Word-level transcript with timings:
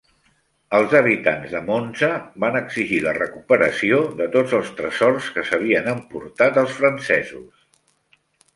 Els 0.77 0.93
habitants 0.99 1.51
de 1.55 1.59
Monza 1.67 2.09
van 2.45 2.57
exigir 2.61 2.97
la 3.03 3.13
recuperació 3.19 4.01
de 4.23 4.29
tots 4.39 4.57
els 4.63 4.73
tresors 4.81 5.31
que 5.39 5.47
s'havien 5.53 5.93
emportat 5.95 6.61
els 6.67 6.77
francesos. 6.83 7.71